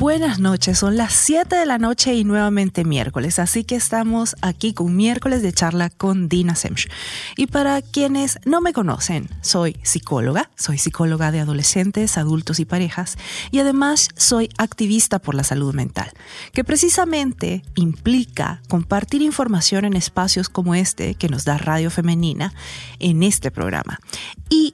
[0.00, 4.72] Buenas noches, son las 7 de la noche y nuevamente miércoles, así que estamos aquí
[4.72, 6.88] con miércoles de charla con Dina Semch.
[7.36, 13.18] Y para quienes no me conocen, soy psicóloga, soy psicóloga de adolescentes, adultos y parejas,
[13.50, 16.10] y además soy activista por la salud mental,
[16.54, 22.54] que precisamente implica compartir información en espacios como este que nos da Radio Femenina
[23.00, 24.00] en este programa.
[24.48, 24.72] ¿Y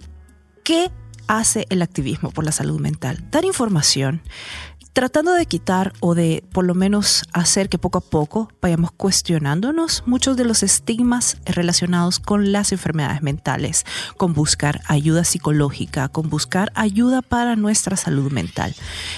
[0.63, 0.93] qué
[1.27, 3.25] hace el activismo por la salud mental?
[3.33, 4.23] Dar información
[4.97, 10.03] tratando de quitar o de por lo menos hacer que poco a poco vayamos cuestionándonos
[10.07, 13.85] muchos de los estigmas relacionados con las enfermedades mentales,
[14.17, 18.75] con buscar ayuda psicológica, con buscar ayuda para nuestra salud mental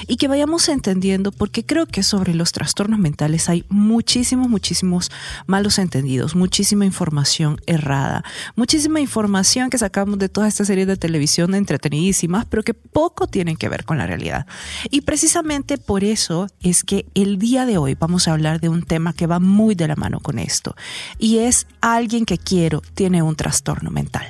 [0.08, 5.12] y que vayamos entendiendo porque creo que sobre los trastornos mentales hay muchísimos, muchísimos
[5.46, 8.24] malos entendidos, muchísima información errada,
[8.56, 13.56] muchísima información que sacamos de toda esta serie de televisión entretenidísimas, pero que poco tienen
[13.56, 14.44] que ver con la realidad.
[14.90, 18.82] Y precisamente por eso es que el día de hoy vamos a hablar de un
[18.82, 20.74] tema que va muy de la mano con esto
[21.18, 24.26] y es alguien que quiero tiene un trastorno mental.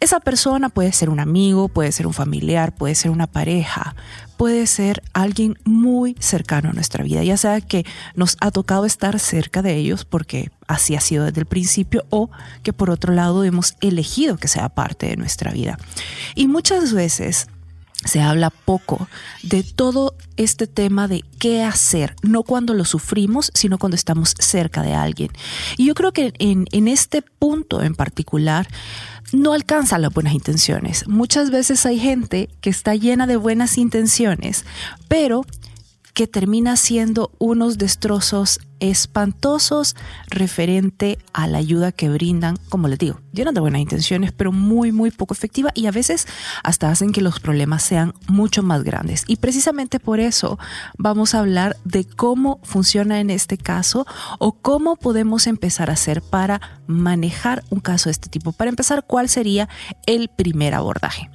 [0.00, 3.94] Esa persona puede ser un amigo, puede ser un familiar, puede ser una pareja,
[4.36, 9.20] puede ser alguien muy cercano a nuestra vida, ya sea que nos ha tocado estar
[9.20, 12.30] cerca de ellos porque así ha sido desde el principio o
[12.64, 15.78] que por otro lado hemos elegido que sea parte de nuestra vida.
[16.34, 17.46] Y muchas veces
[18.04, 19.08] se habla poco
[19.42, 24.82] de todo este tema de qué hacer, no cuando lo sufrimos, sino cuando estamos cerca
[24.82, 25.30] de alguien.
[25.76, 28.68] Y yo creo que en, este punto en particular,
[29.32, 31.08] no alcanza las buenas intenciones.
[31.08, 34.66] Muchas veces hay gente que está llena de buenas intenciones,
[35.08, 35.46] pero
[36.14, 39.94] que termina siendo unos destrozos espantosos
[40.28, 44.90] referente a la ayuda que brindan, como les digo, llenan de buenas intenciones, pero muy,
[44.90, 46.26] muy poco efectiva y a veces
[46.64, 49.24] hasta hacen que los problemas sean mucho más grandes.
[49.28, 50.58] Y precisamente por eso
[50.98, 54.04] vamos a hablar de cómo funciona en este caso
[54.38, 58.52] o cómo podemos empezar a hacer para manejar un caso de este tipo.
[58.52, 59.68] Para empezar, ¿cuál sería
[60.06, 61.30] el primer abordaje?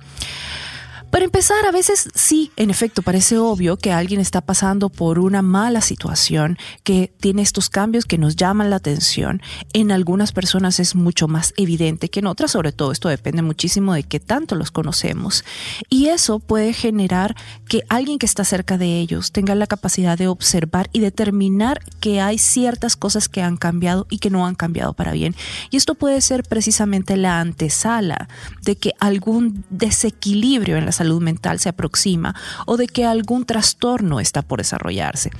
[1.18, 5.42] Para empezar, a veces sí, en efecto, parece obvio que alguien está pasando por una
[5.42, 9.42] mala situación, que tiene estos cambios que nos llaman la atención.
[9.74, 13.96] En algunas personas es mucho más evidente que en otras, sobre todo esto depende muchísimo
[13.96, 15.44] de qué tanto los conocemos.
[15.90, 17.36] Y eso puede generar
[17.68, 22.22] que alguien que está cerca de ellos tenga la capacidad de observar y determinar que
[22.22, 25.36] hay ciertas cosas que han cambiado y que no han cambiado para bien.
[25.72, 28.30] Y esto puede ser precisamente la antesala
[28.62, 32.36] de que algún desequilibrio en la salud mental se aproxima
[32.66, 35.32] o de que algún trastorno está por desarrollarse.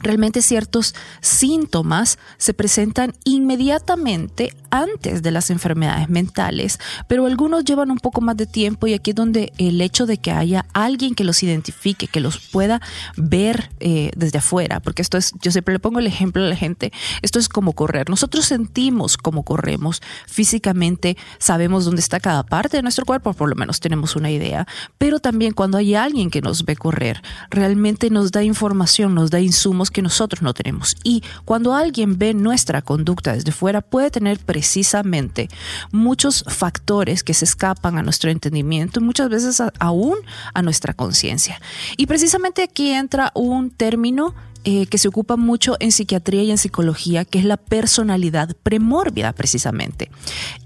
[0.00, 7.98] Realmente ciertos síntomas se presentan inmediatamente antes de las enfermedades mentales, pero algunos llevan un
[7.98, 11.24] poco más de tiempo y aquí es donde el hecho de que haya alguien que
[11.24, 12.80] los identifique, que los pueda
[13.16, 16.56] ver eh, desde afuera, porque esto es, yo siempre le pongo el ejemplo a la
[16.56, 16.90] gente,
[17.20, 18.08] esto es como correr.
[18.08, 23.56] Nosotros sentimos cómo corremos físicamente, sabemos dónde está cada parte de nuestro cuerpo, por lo
[23.56, 24.66] menos tenemos una idea,
[24.96, 29.38] pero también cuando hay alguien que nos ve correr, realmente nos da información, nos da
[29.38, 30.96] insumos que nosotros no tenemos.
[31.04, 35.48] Y cuando alguien ve nuestra conducta desde fuera, puede tener precisamente
[35.90, 40.18] muchos factores que se escapan a nuestro entendimiento y muchas veces aún
[40.54, 41.60] a nuestra conciencia.
[41.96, 46.58] Y precisamente aquí entra un término eh, que se ocupa mucho en psiquiatría y en
[46.58, 50.10] psicología, que es la personalidad premórbida precisamente.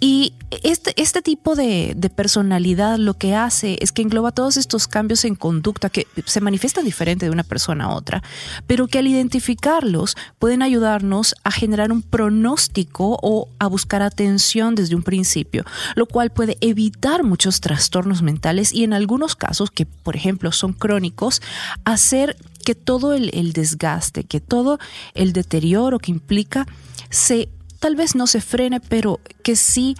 [0.00, 4.86] Y este, este tipo de, de, personalidad lo que hace es que engloba todos estos
[4.86, 8.22] cambios en conducta que se manifiestan diferente de una persona a otra,
[8.66, 14.94] pero que al identificarlos pueden ayudarnos a generar un pronóstico o a buscar atención desde
[14.94, 15.64] un principio,
[15.94, 20.72] lo cual puede evitar muchos trastornos mentales y en algunos casos, que por ejemplo son
[20.72, 21.42] crónicos,
[21.84, 24.80] hacer que todo el, desgaste, que todo
[25.14, 26.66] el deterioro que implica
[27.10, 27.48] se
[27.78, 29.96] tal vez no se frene, pero que sí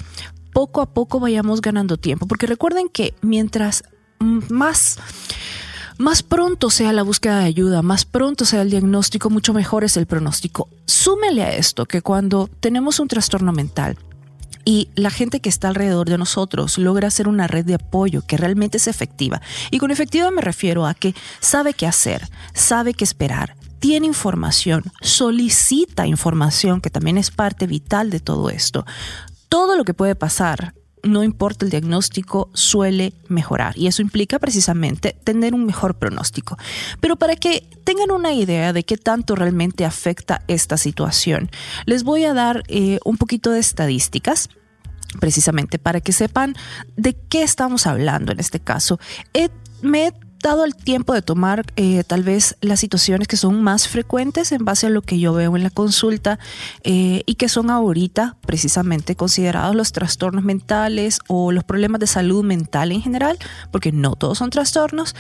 [0.52, 2.26] poco a poco vayamos ganando tiempo.
[2.26, 3.84] Porque recuerden que mientras
[4.18, 4.98] más
[5.96, 9.96] más pronto sea la búsqueda de ayuda, más pronto sea el diagnóstico, mucho mejor es
[9.96, 10.68] el pronóstico.
[10.86, 13.96] Súmele a esto que cuando tenemos un trastorno mental,
[14.66, 18.36] y la gente que está alrededor de nosotros logra hacer una red de apoyo que
[18.36, 19.40] realmente es efectiva.
[19.70, 24.82] Y con efectiva me refiero a que sabe qué hacer, sabe qué esperar, tiene información,
[25.00, 28.84] solicita información, que también es parte vital de todo esto.
[29.48, 30.74] Todo lo que puede pasar
[31.06, 33.76] no importa el diagnóstico, suele mejorar.
[33.76, 36.56] Y eso implica precisamente tener un mejor pronóstico.
[37.00, 41.50] Pero para que tengan una idea de qué tanto realmente afecta esta situación,
[41.84, 44.48] les voy a dar eh, un poquito de estadísticas
[45.20, 46.54] precisamente para que sepan
[46.96, 48.98] de qué estamos hablando en este caso.
[49.32, 49.50] he
[50.42, 54.64] dado el tiempo de tomar eh, tal vez las situaciones que son más frecuentes en
[54.64, 56.38] base a lo que yo veo en la consulta
[56.84, 62.44] eh, y que son ahorita precisamente considerados los trastornos mentales o los problemas de salud
[62.44, 63.38] mental en general,
[63.70, 65.14] porque no todos son trastornos,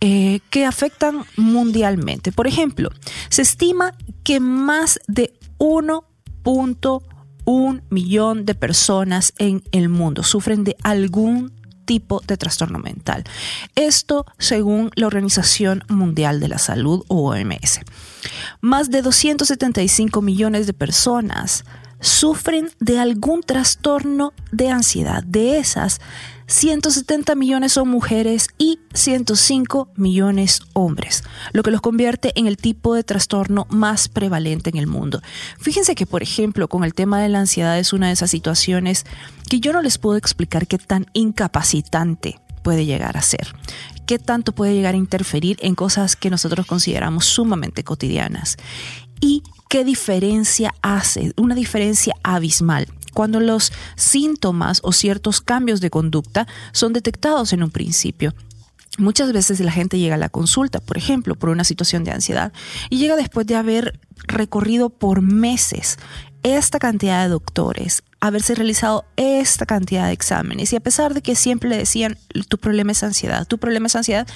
[0.00, 2.32] eh, que afectan mundialmente.
[2.32, 2.90] Por ejemplo,
[3.28, 3.94] se estima
[4.24, 11.52] que más de 1.1 millón de personas en el mundo sufren de algún
[11.84, 13.24] tipo de trastorno mental.
[13.74, 17.80] Esto según la Organización Mundial de la Salud OMS.
[18.60, 21.64] Más de 275 millones de personas
[22.00, 25.22] sufren de algún trastorno de ansiedad.
[25.24, 26.00] De esas,
[26.52, 32.94] 170 millones son mujeres y 105 millones hombres, lo que los convierte en el tipo
[32.94, 35.22] de trastorno más prevalente en el mundo.
[35.58, 39.06] Fíjense que, por ejemplo, con el tema de la ansiedad es una de esas situaciones
[39.48, 43.54] que yo no les puedo explicar qué tan incapacitante puede llegar a ser,
[44.04, 48.58] qué tanto puede llegar a interferir en cosas que nosotros consideramos sumamente cotidianas
[49.20, 56.46] y qué diferencia hace, una diferencia abismal cuando los síntomas o ciertos cambios de conducta
[56.72, 58.34] son detectados en un principio.
[58.98, 62.52] Muchas veces la gente llega a la consulta, por ejemplo, por una situación de ansiedad,
[62.90, 65.98] y llega después de haber recorrido por meses
[66.42, 71.34] esta cantidad de doctores, haberse realizado esta cantidad de exámenes y a pesar de que
[71.34, 72.16] siempre le decían
[72.48, 74.28] tu problema es ansiedad, tu problema es ansiedad,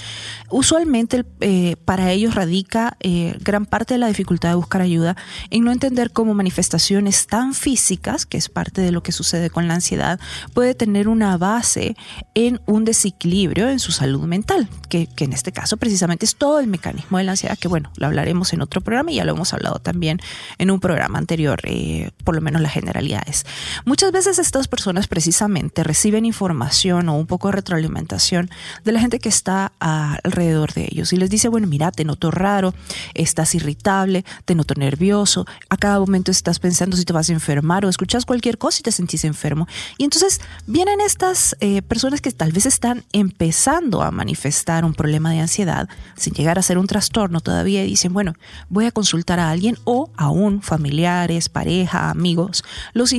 [0.51, 5.17] usualmente eh, para ellos radica eh, gran parte de la dificultad de buscar ayuda
[5.51, 9.69] en no entender cómo manifestaciones tan físicas, que es parte de lo que sucede con
[9.69, 10.19] la ansiedad,
[10.53, 11.97] puede tener una base
[12.35, 16.67] en un desequilibrio en su salud mental, que, en este caso precisamente es todo el
[16.67, 19.55] mecanismo de la ansiedad, que bueno, lo hablaremos en otro programa y ya lo hemos
[19.55, 20.19] hablado también
[20.59, 23.45] en un programa anterior, eh, por lo menos las generalidades.
[23.85, 28.51] Muchas veces estas personas precisamente reciben información o un poco de retroalimentación
[28.85, 32.31] de la gente que está alrededor de ellos y les dice, bueno, mira, te noto
[32.31, 32.75] raro,
[33.15, 37.85] estás irritable, te noto nervioso, a cada momento estás pensando si te vas a enfermar
[37.85, 39.67] o escuchas cualquier cosa y te sentís enfermo.
[39.99, 45.31] Y entonces vienen estas eh, personas que tal vez están empezando a manifestar un problema
[45.31, 48.35] de ansiedad sin llegar a ser un trastorno todavía y dicen, bueno,
[48.69, 53.13] voy a consultar a alguien o aún familiares, pareja, amigos, los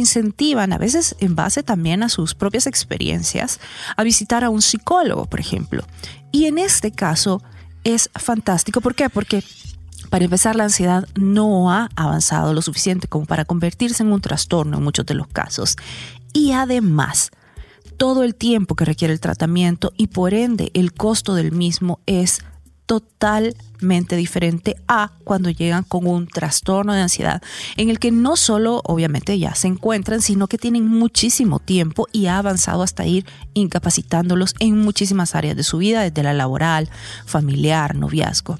[0.54, 3.60] a veces en base también a sus propias experiencias,
[3.96, 5.84] a visitar a un psicólogo, por ejemplo.
[6.32, 7.42] Y en este caso
[7.84, 8.82] es fantástico.
[8.82, 9.10] ¿Por qué?
[9.10, 9.44] Porque
[10.10, 14.78] para empezar, la ansiedad no ha avanzado lo suficiente como para convertirse en un trastorno
[14.78, 15.76] en muchos de los casos.
[16.34, 17.32] Y además,
[17.98, 22.40] todo el tiempo que requiere el tratamiento y por ende el costo del mismo es
[22.86, 23.67] totalmente
[24.16, 27.42] diferente a cuando llegan con un trastorno de ansiedad
[27.76, 32.28] en el que no solo obviamente ya se encuentran, sino que tienen muchísimo tiempo y
[32.28, 36.90] ha avanzado hasta ir incapacitándolos en muchísimas áreas de su vida, desde la laboral,
[37.26, 38.60] familiar, noviazgo.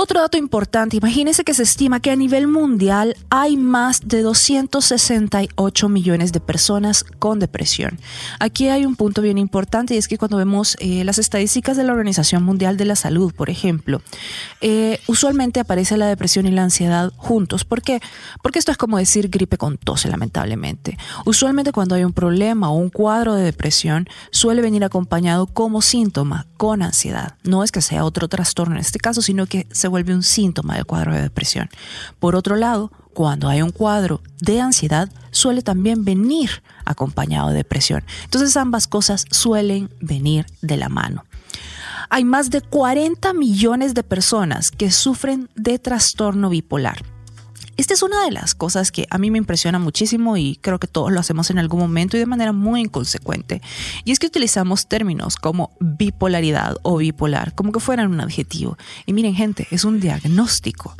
[0.00, 5.88] Otro dato importante, imagínense que se estima que a nivel mundial hay más de 268
[5.88, 7.98] millones de personas con depresión.
[8.38, 11.82] Aquí hay un punto bien importante y es que cuando vemos eh, las estadísticas de
[11.82, 14.00] la Organización Mundial de la Salud, por ejemplo,
[14.60, 17.64] eh, usualmente aparece la depresión y la ansiedad juntos.
[17.64, 18.00] ¿Por qué?
[18.40, 20.96] Porque esto es como decir gripe con tos, lamentablemente.
[21.24, 26.46] Usualmente cuando hay un problema o un cuadro de depresión, suele venir acompañado como síntoma
[26.56, 27.34] con ansiedad.
[27.42, 30.74] No es que sea otro trastorno en este caso, sino que se vuelve un síntoma
[30.74, 31.68] del cuadro de depresión.
[32.18, 38.04] Por otro lado, cuando hay un cuadro de ansiedad, suele también venir acompañado de depresión.
[38.24, 41.24] Entonces ambas cosas suelen venir de la mano.
[42.10, 47.02] Hay más de 40 millones de personas que sufren de trastorno bipolar.
[47.78, 50.88] Esta es una de las cosas que a mí me impresiona muchísimo y creo que
[50.88, 53.62] todos lo hacemos en algún momento y de manera muy inconsecuente.
[54.04, 58.76] Y es que utilizamos términos como bipolaridad o bipolar como que fueran un adjetivo.
[59.06, 60.96] Y miren gente, es un diagnóstico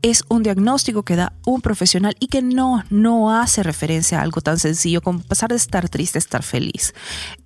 [0.00, 4.40] es un diagnóstico que da un profesional y que no, no hace referencia a algo
[4.40, 6.94] tan sencillo como pasar de estar triste a estar feliz.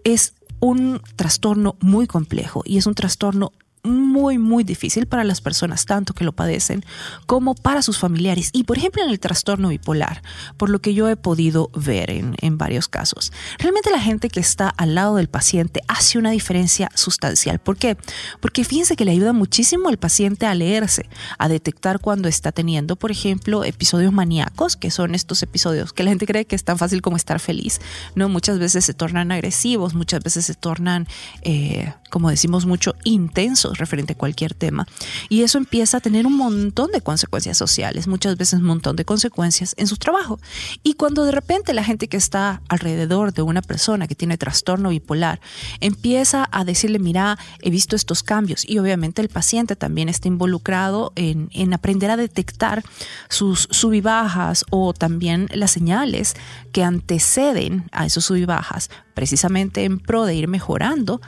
[0.05, 3.52] Es un trastorno muy complejo y es un trastorno
[3.85, 6.85] muy, muy difícil para las personas, tanto que lo padecen
[7.27, 8.51] como para sus familiares.
[8.53, 10.23] Y por ejemplo en el trastorno bipolar,
[10.57, 14.41] por lo que yo he podido ver en, en varios casos, realmente la gente que
[14.41, 17.59] está al lado del paciente hace una diferencia sustancial.
[17.59, 17.97] ¿Por qué?
[18.41, 21.09] Porque fíjense que le ayuda muchísimo al paciente a leerse,
[21.39, 26.11] a detectar cuando está teniendo, por ejemplo, episodios maníacos, que son estos episodios que la
[26.11, 27.81] gente cree que es tan fácil como estar feliz.
[28.15, 31.09] No, muchas veces se tornan agresivos, muchas veces se tornan,
[31.43, 34.87] eh, como decimos mucho, intensos referente a cualquier tema.
[35.31, 39.07] Y eso empieza a tener un montón de consecuencias sociales, muchas veces un montón de
[39.07, 40.38] consecuencias en su trabajo.
[40.83, 44.90] Y cuando de repente la gente que está alrededor de una persona que tiene trastorno
[44.90, 45.40] bipolar
[45.81, 51.12] empieza a decirle, mira, he visto estos cambios y obviamente el paciente también está involucrado
[51.16, 52.85] en, en aprender a detectar
[53.31, 56.35] sus sub y bajas o también las señales
[56.73, 61.21] que anteceden a esos sub y bajas precisamente en pro de ir mejorando,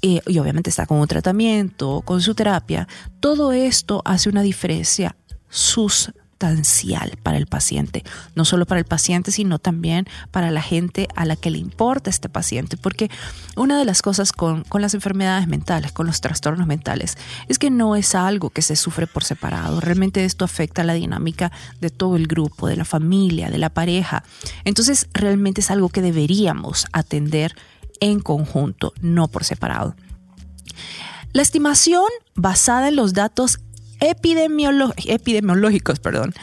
[0.00, 2.88] y obviamente está con un tratamiento, con su terapia,
[3.20, 5.16] todo esto hace una diferencia
[5.50, 8.02] sustancial para el paciente,
[8.34, 12.08] no solo para el paciente, sino también para la gente a la que le importa
[12.08, 13.10] este paciente, porque
[13.56, 17.70] una de las cosas con, con las enfermedades mentales, con los trastornos mentales, es que
[17.70, 22.16] no es algo que se sufre por separado, realmente esto afecta la dinámica de todo
[22.16, 24.24] el grupo, de la familia, de la pareja,
[24.64, 27.54] entonces realmente es algo que deberíamos atender
[28.00, 29.94] en conjunto, no por separado.
[31.32, 33.60] La estimación basada en los datos
[34.00, 36.34] epidemiológicos perdón,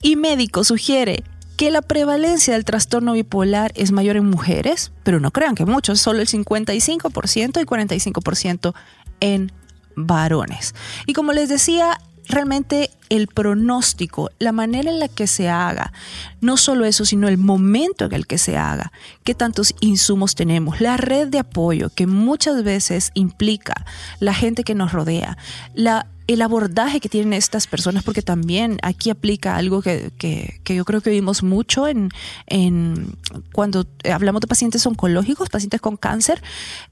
[0.00, 1.24] y médicos sugiere
[1.56, 5.94] que la prevalencia del trastorno bipolar es mayor en mujeres, pero no crean que mucho,
[5.94, 8.74] solo el 55% y 45%
[9.20, 9.52] en
[9.94, 10.74] varones.
[11.06, 15.92] Y como les decía, realmente el pronóstico, la manera en la que se haga,
[16.40, 18.92] no solo eso, sino el momento en el que se haga,
[19.24, 23.84] qué tantos insumos tenemos, la red de apoyo que muchas veces implica
[24.20, 25.36] la gente que nos rodea,
[25.74, 30.84] la, el abordaje que tienen estas personas, porque también aquí aplica algo que, que, yo
[30.84, 32.08] creo que vimos mucho en,
[32.46, 33.16] en
[33.52, 36.42] cuando hablamos de pacientes oncológicos, pacientes con cáncer,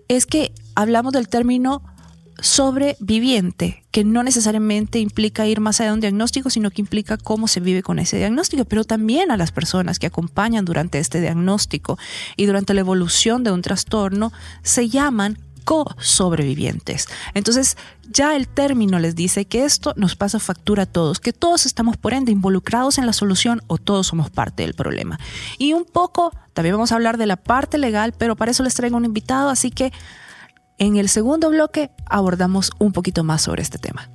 [0.08, 1.82] es que hablamos del término
[2.42, 7.48] sobreviviente, que no necesariamente implica ir más allá de un diagnóstico, sino que implica cómo
[7.48, 11.98] se vive con ese diagnóstico, pero también a las personas que acompañan durante este diagnóstico
[12.36, 14.32] y durante la evolución de un trastorno
[14.62, 17.06] se llaman co-sobrevivientes.
[17.34, 17.76] Entonces,
[18.08, 21.96] ya el término les dice que esto nos pasa factura a todos, que todos estamos
[21.96, 25.20] por ende involucrados en la solución o todos somos parte del problema.
[25.58, 28.74] Y un poco, también vamos a hablar de la parte legal, pero para eso les
[28.74, 29.92] traigo un invitado, así que
[30.80, 34.08] en el segundo bloque abordamos un poquito más sobre este tema.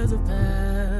[0.00, 0.99] years have passed.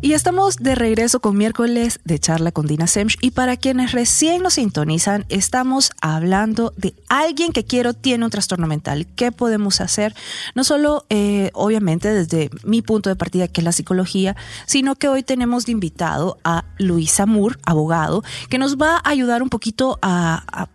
[0.00, 3.18] Y estamos de regreso con miércoles de charla con Dina Semch.
[3.20, 8.68] Y para quienes recién nos sintonizan, estamos hablando de alguien que quiero tiene un trastorno
[8.68, 9.08] mental.
[9.16, 10.14] ¿Qué podemos hacer?
[10.54, 15.08] No solo, eh, obviamente, desde mi punto de partida, que es la psicología, sino que
[15.08, 19.98] hoy tenemos de invitado a Luisa Moore, abogado, que nos va a ayudar un poquito
[20.00, 20.68] a,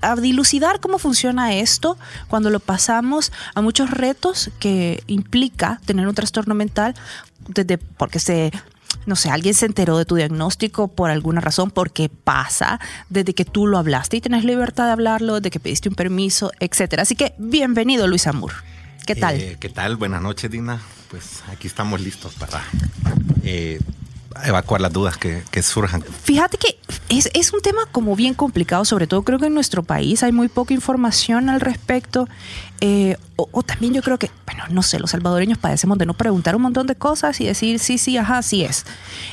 [0.00, 6.14] a dilucidar cómo funciona esto cuando lo pasamos a muchos retos que implica tener un
[6.14, 6.94] trastorno mental
[7.48, 8.52] desde porque se
[9.10, 13.44] no sé, alguien se enteró de tu diagnóstico por alguna razón, porque pasa desde que
[13.44, 17.02] tú lo hablaste y tenés libertad de hablarlo, de que pediste un permiso, etcétera.
[17.02, 18.52] Así que bienvenido, Luis Amur.
[19.06, 19.34] ¿Qué tal?
[19.34, 19.96] Eh, ¿Qué tal?
[19.96, 20.80] Buenas noches, Dina.
[21.10, 22.62] Pues aquí estamos listos para
[23.42, 23.80] eh,
[24.44, 26.02] evacuar las dudas que, surjan.
[26.02, 29.82] Fíjate que es, es, un tema como bien complicado, sobre todo creo que en nuestro
[29.82, 32.28] país hay muy poca información al respecto.
[32.80, 36.56] Eh, o, también yo creo que, bueno, no sé, los salvadoreños padecemos de no preguntar
[36.56, 38.84] un montón de cosas y decir sí, sí, ajá, así es.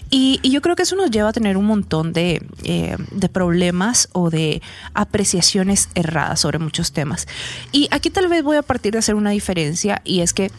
[0.10, 4.10] Y, yo creo que eso nos lleva a tener un montón de, eh, de problemas
[4.14, 4.62] o de
[4.94, 7.28] apreciaciones erradas sobre muchos temas.
[7.72, 10.52] Y aquí tal vez voy a partir de hacer una diferencia y es que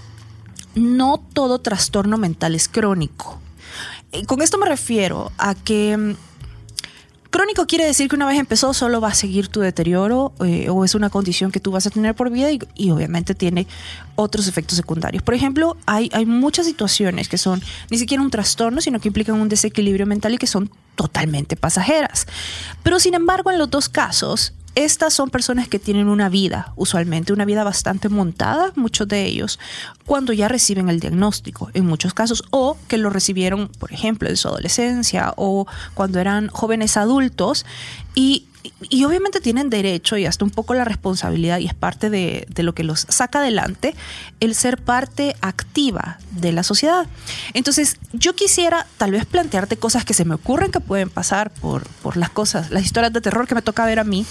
[0.74, 3.40] no todo trastorno mental es crónico.
[4.26, 6.14] Con esto me refiero a que mm,
[7.30, 10.84] crónico quiere decir que una vez empezó solo va a seguir tu deterioro eh, o
[10.84, 13.66] es una condición que tú vas a tener por vida y, obviamente tiene
[14.16, 15.22] otros efectos secundarios.
[15.22, 19.40] Por ejemplo, hay, hay muchas situaciones que son ni siquiera un trastorno, sino que implican
[19.40, 22.26] un desequilibrio mental y que son totalmente pasajeras.
[22.82, 24.52] Pero sin embargo, en los dos casos,
[24.84, 29.58] estas son personas que tienen una vida, usualmente una vida bastante montada, muchos de ellos,
[30.06, 34.36] cuando ya reciben el diagnóstico, en muchos casos, o que lo recibieron, por ejemplo, en
[34.36, 37.66] su adolescencia o cuando eran jóvenes adultos
[38.14, 38.46] y
[38.90, 42.62] y obviamente tienen derecho y hasta un poco la responsabilidad, y es parte de, de,
[42.62, 43.94] lo que los saca adelante,
[44.40, 47.06] el ser parte activa de la sociedad.
[47.54, 51.86] Entonces, yo quisiera tal vez plantearte cosas que se me ocurren que pueden pasar por,
[52.02, 54.26] por las cosas, las historias de terror que me toca ver a mí,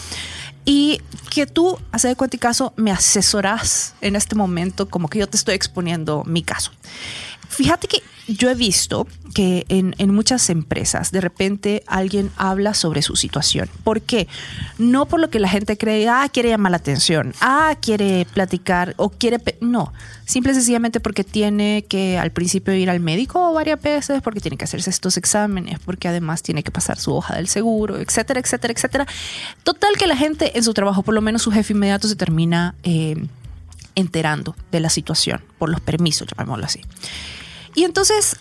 [0.65, 5.27] y que tú, hace de cuenta caso, me asesoras en este momento como que yo
[5.27, 6.71] te estoy exponiendo mi caso.
[7.49, 13.15] Fíjate que yo he visto que en, muchas empresas de repente alguien habla sobre su
[13.15, 13.69] situación.
[13.83, 14.27] ¿Por qué?
[14.77, 18.95] No por lo que la gente cree, ah, quiere llamar la atención, ah, quiere platicar
[18.97, 19.39] o quiere...
[19.61, 19.93] No,
[20.25, 24.57] simple y sencillamente porque tiene que al principio ir al médico varias veces, porque tiene
[24.57, 28.73] que hacerse estos exámenes, porque además tiene que pasar su hoja del seguro, etcétera, etcétera,
[28.73, 29.07] etcétera.
[29.63, 32.75] Total que la gente en su trabajo, por lo menos su jefe inmediato, se termina...
[32.83, 33.15] Eh,
[33.97, 36.81] enterando de la situación por los permisos, llamémoslo así.
[37.73, 38.37] Y entonces,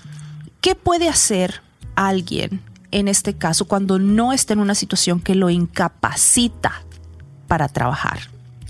[0.61, 1.63] ¿qué puede hacer
[1.95, 6.85] alguien en este caso cuando no está en una situación que lo incapacita
[7.49, 8.21] para trabajar?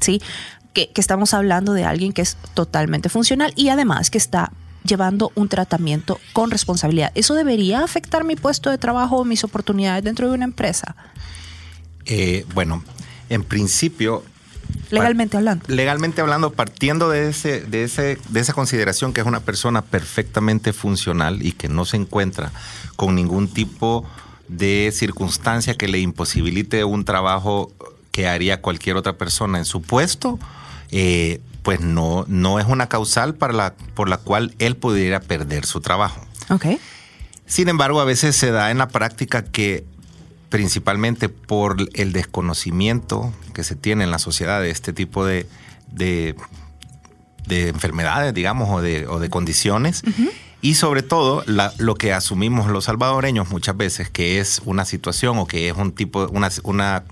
[0.01, 0.23] ¿Sí?
[0.73, 4.53] Que, estamos hablando de alguien que es totalmente funcional y además que está
[4.85, 7.11] llevando un tratamiento con responsabilidad.
[7.17, 10.95] ¿Eso debería afectar mi puesto de trabajo o mis oportunidades dentro de una empresa?
[12.05, 12.85] Eh, bueno,
[13.29, 14.23] en principio
[14.91, 15.65] Legalmente hablando.
[15.69, 20.73] Legalmente hablando, partiendo de, ese, de, ese, de esa consideración que es una persona perfectamente
[20.73, 22.53] funcional y que no se encuentra
[22.97, 24.05] con ningún tipo
[24.49, 27.73] de circunstancia que le imposibilite un trabajo
[28.13, 30.39] que haría cualquier otra persona en su puesto,
[30.91, 35.67] eh, pues no, no es una causal para la, por la cual él pudiera perder
[35.67, 36.21] su trabajo.
[36.49, 36.79] Okay.
[37.45, 39.85] Sin embargo, a veces se da en la práctica que
[40.49, 45.47] principalmente por el desconocimiento que se tiene en la sociedad de este tipo de,
[45.91, 46.37] de,
[47.49, 50.03] enfermedades, digamos, o de, o de condiciones.
[50.63, 51.45] Y sobre todo,
[51.79, 55.93] lo que asumimos los salvadoreños muchas veces, que es una situación o que es un
[55.93, 57.05] tipo, una, una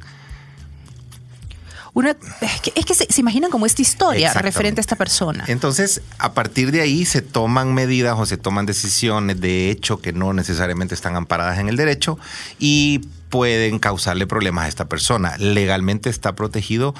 [2.03, 5.45] es que, se, imaginan como esta historia referente a esta persona.
[5.47, 10.13] Entonces, a partir de ahí se toman medidas o se toman decisiones de hecho que
[10.13, 12.19] no necesariamente están amparadas en el derecho
[12.59, 15.37] y pueden causarle problemas a esta persona.
[15.39, 16.95] Legalmente está protegido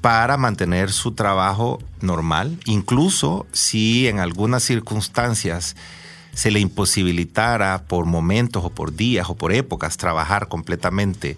[0.00, 5.76] para mantener su trabajo normal, incluso si en algunas circunstancias
[6.34, 11.36] se le imposibilitara por momentos o por días o por épocas trabajar completamente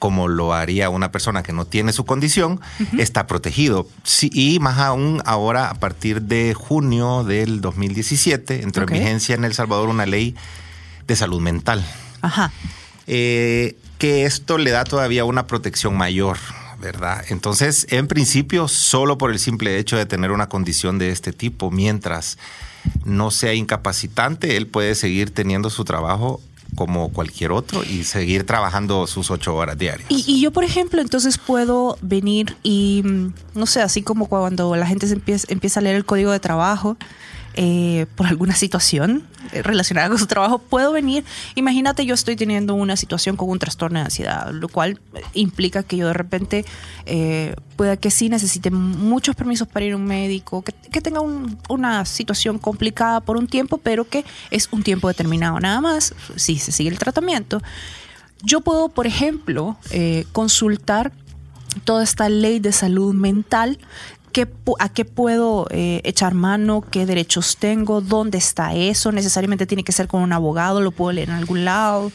[0.00, 2.60] como lo haría una persona que no tiene su condición,
[2.98, 3.86] está protegido.
[4.22, 9.52] y más aún ahora, a partir de junio del 2017, entró en vigencia en El
[9.52, 10.34] Salvador una ley
[11.06, 11.84] de salud mental.
[12.22, 12.50] Ajá.
[13.06, 16.38] Eh, que esto le da todavía una protección mayor
[16.80, 17.24] ¿verdad?
[17.28, 21.70] Entonces, en principio, solo por el simple hecho de tener una condición de este tipo,
[21.70, 22.38] mientras
[23.04, 26.40] no sea incapacitante, él puede seguir teniendo su trabajo
[26.74, 30.06] como cualquier otro y seguir trabajando sus ocho horas diarias.
[30.10, 34.86] Y, yo, por ejemplo, entonces puedo venir y, mm, no sé, así como cuando la
[34.86, 36.96] gente se empieza, empieza a leer el código de trabajo,
[37.54, 41.24] eh, por alguna situación eh, relacionada con su trabajo, puedo venir.
[41.56, 45.00] Imagínate, yo estoy teniendo una situación con un trastorno de ansiedad, lo cual
[45.34, 46.64] implica que yo de repente
[47.06, 51.22] eh, pueda que sí necesite muchos permisos para ir a un médico, que, tenga
[51.68, 56.58] una situación complicada por un tiempo, pero que es un tiempo determinado nada más, si
[56.58, 57.62] se sigue el tratamiento.
[58.42, 59.76] Yo puedo, por ejemplo,
[60.32, 61.12] consultar
[61.84, 63.78] toda esta ley de salud mental
[64.78, 66.84] ¿A qué puedo eh, echar mano?
[66.90, 68.00] ¿Qué derechos tengo?
[68.00, 69.12] ¿Dónde está eso?
[69.12, 70.80] ¿Necesariamente tiene que ser con un abogado?
[70.80, 72.12] ¿Lo puedo leer en algún lado?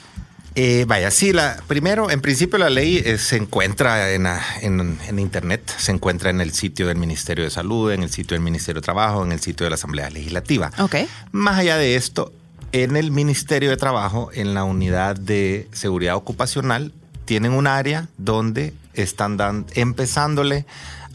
[0.58, 4.26] Eh, vaya, sí, la, primero, en principio la ley eh, se encuentra en,
[4.62, 8.42] en, Internet, se encuentra en el sitio del Ministerio de Salud, en el sitio del
[8.42, 10.72] Ministerio de Trabajo, en el sitio de la Asamblea Legislativa.
[10.80, 10.96] Ok.
[11.34, 12.32] Más allá de esto,
[12.72, 16.94] en el Ministerio de Trabajo, en la unidad de seguridad ocupacional,
[17.26, 20.66] tienen un área donde están dando, empezándole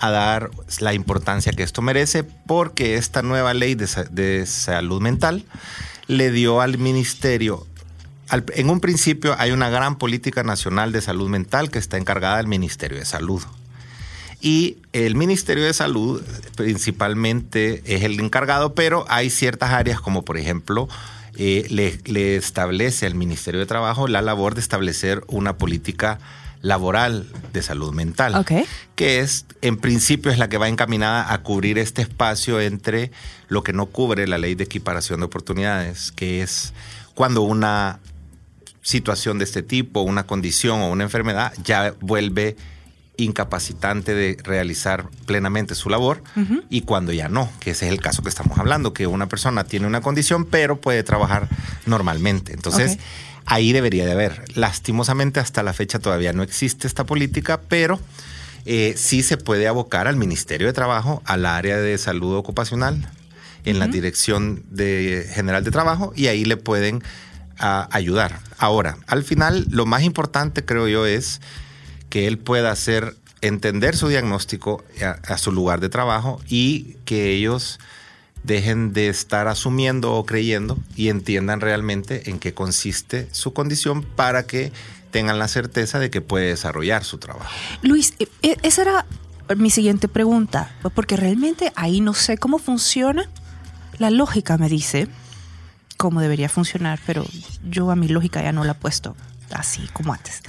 [0.00, 5.44] a dar la importancia que esto merece porque esta nueva ley de, salud mental
[6.06, 7.66] le dio al ministerio
[8.54, 12.46] en un principio hay una gran política nacional de salud mental que está encargada del
[12.46, 13.42] Ministerio de Salud.
[14.40, 16.22] Y el Ministerio de Salud
[16.56, 20.88] principalmente es el encargado, pero hay ciertas áreas como por ejemplo
[21.36, 26.20] eh, le, le, establece al Ministerio de Trabajo la labor de establecer una política
[26.62, 28.44] laboral de salud mental,
[28.94, 33.10] que es, en principio, es la que va encaminada a cubrir este espacio entre
[33.48, 36.72] lo que no cubre la ley de equiparación de oportunidades, que es
[37.14, 38.00] cuando una
[38.82, 42.56] situación de este tipo, una condición o una enfermedad ya vuelve
[43.16, 46.22] incapacitante de realizar plenamente su labor
[46.70, 49.64] y cuando ya no, que ese es el caso que estamos hablando, que una persona
[49.64, 51.48] tiene una condición pero puede trabajar
[51.86, 52.52] normalmente.
[52.52, 52.98] Entonces,
[53.50, 54.44] ahí debería de haber.
[54.56, 57.98] Lastimosamente hasta la fecha todavía no existe esta política, pero
[58.64, 63.10] eh, sí se puede abocar al Ministerio de Trabajo, al área de salud ocupacional,
[63.64, 67.02] en la Dirección de General de Trabajo, y ahí le pueden
[67.58, 68.38] ayudar.
[68.56, 71.40] Ahora, al final, lo más importante creo yo es
[72.08, 74.84] que él pueda hacer entender su diagnóstico
[75.26, 77.80] a su lugar de trabajo y que ellos
[78.42, 84.46] dejen de estar asumiendo o creyendo y entiendan realmente en qué consiste su condición para
[84.46, 84.72] que
[85.10, 87.50] tengan la certeza de que puede desarrollar su trabajo.
[87.82, 89.06] Luis, e, e, esa era
[89.56, 93.28] mi siguiente pregunta, porque realmente ahí no sé cómo funciona.
[93.98, 95.08] La lógica me dice
[95.96, 97.26] cómo debería funcionar, pero
[97.68, 99.16] yo a mi lógica ya no la he puesto
[99.50, 100.42] así como antes.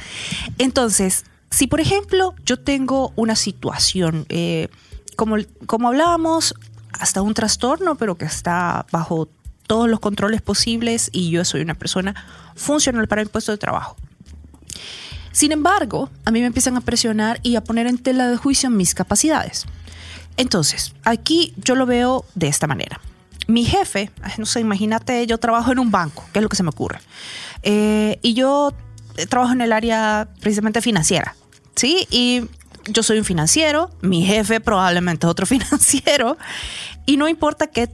[0.57, 4.69] Entonces, si por ejemplo yo tengo una situación, eh,
[5.15, 6.55] como, como hablábamos,
[6.99, 9.29] hasta un trastorno, pero que está bajo
[9.67, 12.15] todos los controles posibles y yo soy una persona
[12.55, 13.95] funcional para el puesto de trabajo.
[15.31, 18.69] Sin embargo, a mí me empiezan a presionar y a poner en tela de juicio
[18.69, 19.65] mis capacidades.
[20.37, 22.99] Entonces, aquí yo lo veo de esta manera.
[23.47, 26.63] Mi jefe, no sé, imagínate, yo trabajo en un banco, que es lo que se
[26.63, 26.99] me ocurre.
[27.63, 28.73] Eh, y yo
[29.29, 31.35] trabajo en el área precisamente financiera,
[31.75, 32.07] ¿sí?
[32.09, 32.43] Y
[32.85, 36.37] yo soy un financiero, mi jefe probablemente otro financiero,
[37.05, 37.89] y no importa qué,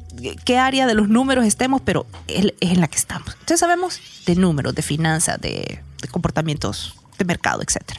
[0.46, 3.30] qué área de los números estemos, pero es, en la que estamos.
[3.34, 7.98] Entonces sabemos de números, de finanzas, de, de comportamientos de mercado, etc.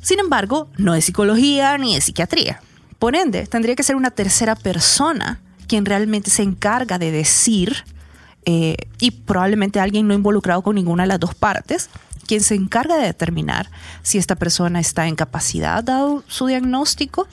[0.00, 2.60] Sin embargo, no es psicología ni es psiquiatría.
[2.98, 7.84] Por ende, tendría que ser una tercera persona quien realmente se encarga de decir,
[8.44, 11.90] eh, y probablemente alguien no involucrado con ninguna de las dos partes,
[12.30, 13.68] quien se encarga de determinar
[14.04, 17.26] si esta persona está en capacidad, dado su diagnóstico,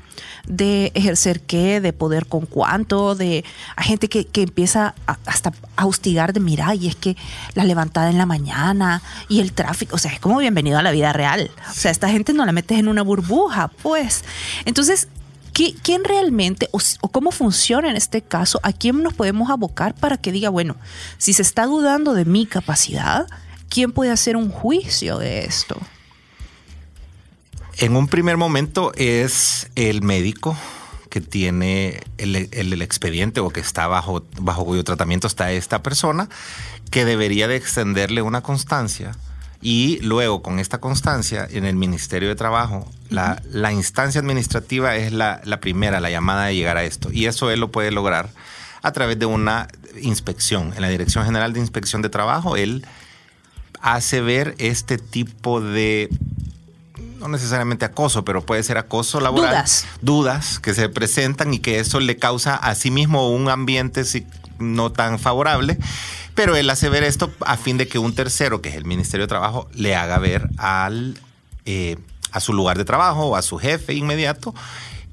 [0.48, 6.34] de ejercer qué, de poder con cuánto, de a gente que, empieza hasta a hostigar
[6.34, 7.16] de, mira, y es que
[7.54, 10.90] la levantada en la mañana y el tráfico, o sea, es como bienvenido a la
[10.90, 11.52] vida real.
[11.70, 14.24] O sea, esta gente no la metes en una burbuja, pues.
[14.66, 15.10] Entonces,
[15.54, 16.80] ¿quién realmente o,
[17.10, 18.60] cómo funciona en este caso?
[18.64, 20.76] ¿A quién nos podemos abocar para que diga, bueno,
[21.20, 23.28] si se está dudando de mi capacidad,
[23.70, 25.78] ¿quién puede hacer un juicio de esto?
[27.78, 30.58] En un primer momento es el médico
[31.10, 36.28] que tiene el, expediente o que está bajo, bajo cuyo tratamiento está esta persona,
[36.92, 39.16] que debería de extenderle una constancia
[39.62, 45.42] y luego con esta constancia en el Ministerio de Trabajo, la, instancia administrativa es la,
[45.44, 47.12] la, primera, la llamada de llegar a esto.
[47.12, 48.30] Y eso él lo puede lograr
[48.82, 49.68] a través de una
[50.02, 50.74] inspección.
[50.76, 52.86] En la Dirección General de Inspección de Trabajo, él
[53.82, 56.10] hace ver este tipo de
[57.20, 59.52] no necesariamente acoso, pero puede ser acoso laboral.
[59.52, 59.88] Dudas.
[60.02, 64.04] Dudas que se presentan y que eso le causa a sí mismo un ambiente
[64.60, 65.78] no tan favorable.
[66.36, 69.26] Pero él hace ver esto a fin de que un tercero, que es el Ministerio
[69.26, 71.20] de Trabajo, le haga ver al,
[71.66, 71.98] eh,
[72.32, 74.54] a su lugar de trabajo o a su jefe inmediato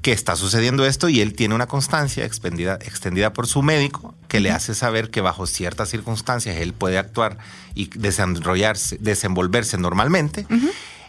[0.05, 4.39] que está sucediendo esto y él tiene una constancia extendida, extendida por su médico que
[4.39, 7.39] le hace saber que bajo ciertas circunstancias él puede actuar
[7.75, 10.47] y desarrollarse, desenvolverse normalmente.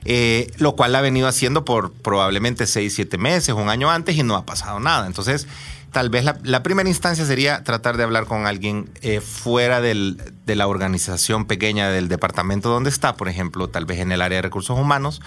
[0.05, 4.23] Eh, lo cual ha venido haciendo por probablemente seis, siete meses, un año antes y
[4.23, 5.07] no ha pasado nada.
[5.07, 5.45] Entonces,
[5.91, 10.67] tal vez la, primera instancia sería tratar de hablar con alguien eh, fuera de la
[10.67, 14.79] organización pequeña del departamento donde está, por ejemplo, tal vez en el área de recursos
[14.79, 15.21] humanos.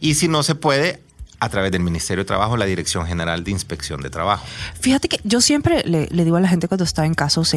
[0.00, 1.00] Y si no se puede,
[1.40, 4.44] a través del Ministerio de Trabajo, la Dirección General de Inspección de Trabajo.
[4.80, 7.54] Fíjate que yo siempre le, digo a la gente cuando está en casos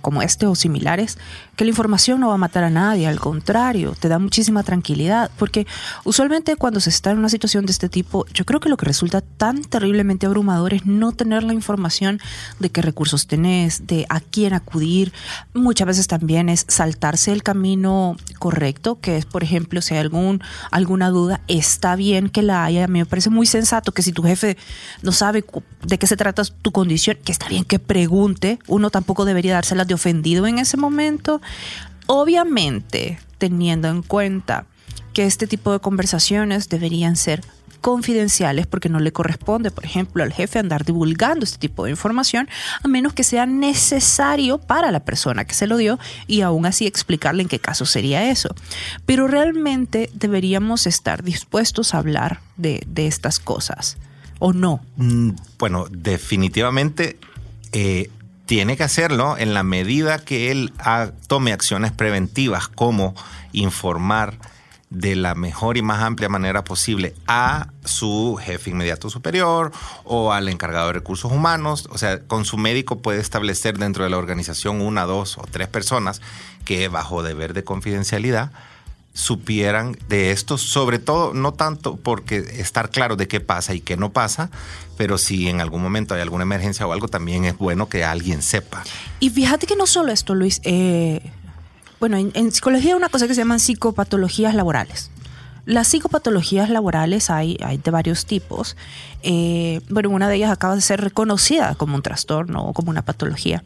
[0.00, 1.18] como este o similares,
[1.56, 5.30] que la información no va a matar a nadie, al contrario, te da muchísima tranquilidad,
[5.36, 5.66] porque
[6.04, 8.86] usualmente cuando se está en una situación de este tipo, yo creo que lo que
[8.86, 12.20] resulta tan terriblemente abrumador es no tener la información
[12.60, 15.12] de qué recursos tenés, de a quién acudir.
[15.54, 20.40] Muchas veces también es saltarse el camino correcto, que es, por ejemplo, si hay algún,
[20.70, 24.12] alguna duda, está bien que la haya, a mí me parece muy sensato que si
[24.12, 24.58] tu jefe
[25.00, 25.42] no sabe
[25.86, 29.86] de qué se trata tu condición, que está bien que pregunte, uno tampoco debería dárselas
[29.86, 31.40] de ofendido en ese momento.
[32.06, 34.66] Obviamente, teniendo en cuenta
[35.14, 37.40] que este tipo de conversaciones deberían ser
[37.86, 42.48] confidenciales porque no le corresponde, por ejemplo, al jefe andar divulgando este tipo de información
[42.82, 45.96] a menos que sea necesario para la persona que se lo dio
[46.26, 48.56] y aún así explicarle en qué caso sería eso.
[49.04, 53.98] Pero realmente deberíamos estar dispuestos a hablar de, estas cosas
[54.40, 54.80] o no.
[54.96, 57.20] Mm, bueno, definitivamente
[57.70, 58.10] eh,
[58.46, 60.72] tiene que hacerlo en la medida que él
[61.28, 63.14] tome acciones preventivas como
[63.52, 64.40] informar
[64.90, 69.72] de la mejor y más amplia manera posible a su jefe inmediato superior
[70.04, 71.88] o al encargado de recursos humanos.
[71.90, 75.68] O sea, con su médico puede establecer dentro de la organización una, dos o tres
[75.68, 76.20] personas
[76.64, 78.52] que bajo deber de confidencialidad
[79.16, 83.96] supieran de esto, sobre todo no tanto porque estar claro de qué pasa y qué
[83.96, 84.50] no pasa,
[84.98, 88.42] pero si en algún momento hay alguna emergencia o algo, también es bueno que alguien
[88.42, 88.84] sepa.
[89.18, 91.22] Y fíjate que no solo esto, Luis, eh,
[91.98, 95.10] bueno, en, psicología hay una cosa que se llaman psicopatologías laborales.
[95.64, 98.76] Las psicopatologías laborales hay, hay de varios tipos.
[99.22, 103.02] Eh, bueno, una de ellas acaba de ser reconocida como un trastorno o como una
[103.02, 103.64] patología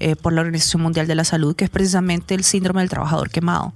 [0.00, 3.30] eh, por la Organización Mundial de la Salud, que es precisamente el síndrome del trabajador
[3.30, 3.74] quemado.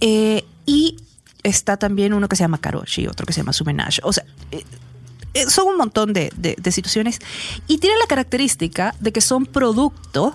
[0.00, 0.96] Eh, y
[1.42, 4.00] está también uno que se llama Karoshi otro que se llama Sumenage.
[4.04, 4.24] O sea,
[5.48, 7.18] son un montón de, de, situaciones
[7.66, 10.34] y tienen la característica de que son producto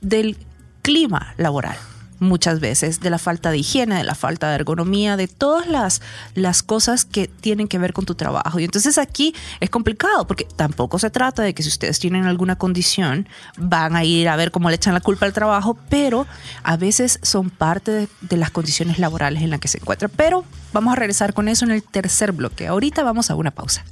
[0.00, 0.36] del
[0.82, 1.76] clima laboral
[2.20, 6.02] muchas veces, de la falta de higiene, de la falta de ergonomía, de todas las,
[6.34, 8.58] las cosas que tienen que ver con tu trabajo.
[8.58, 12.56] Y entonces aquí es complicado porque tampoco se trata de que si ustedes tienen alguna
[12.56, 16.26] condición van a ir a ver cómo le echan la culpa al trabajo, pero
[16.62, 20.10] a veces son parte de, las condiciones laborales en las que se encuentran.
[20.16, 22.66] Pero vamos a regresar con eso en el tercer bloque.
[22.66, 23.84] Ahorita vamos a una pausa.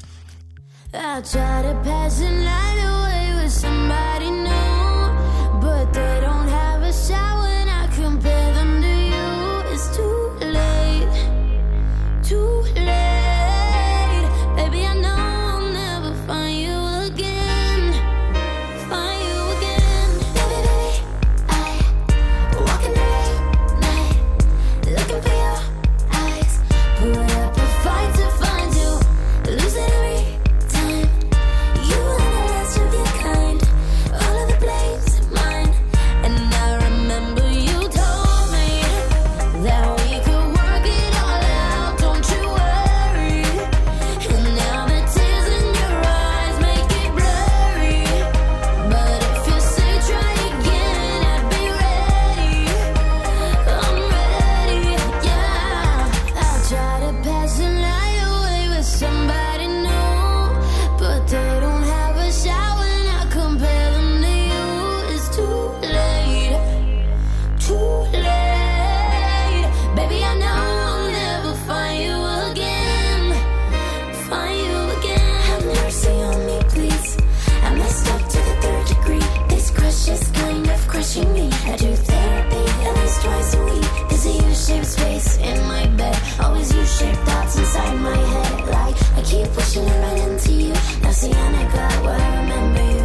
[86.98, 88.68] shaped thoughts inside my head.
[88.76, 90.74] Like I keep pushing I ran into you.
[91.02, 93.04] Now see I got where I remember you.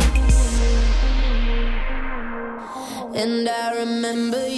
[3.22, 4.51] And I remember you.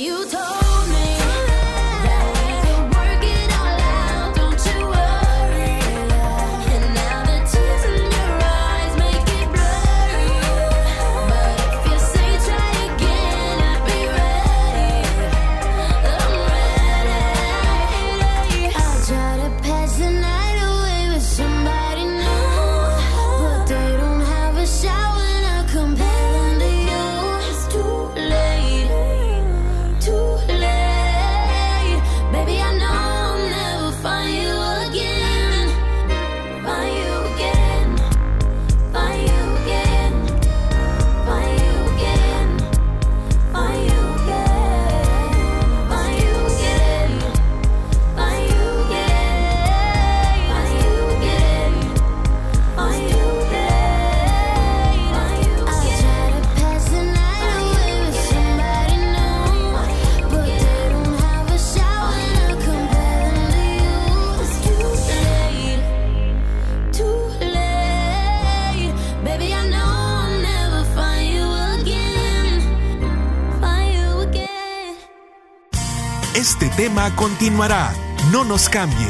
[76.44, 77.94] Este tema continuará.
[78.30, 79.08] No nos cambie.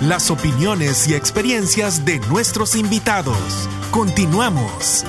[0.00, 3.68] Las opiniones y experiencias de nuestros invitados.
[3.92, 5.04] Continuamos.